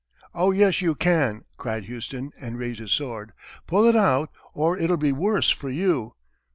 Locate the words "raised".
2.57-2.79